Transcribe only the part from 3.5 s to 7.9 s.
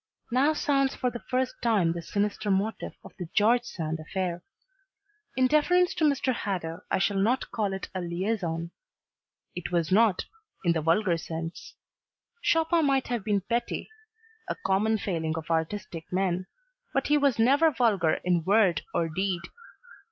Sand affair. In deference to Mr. Hadow I shall not call it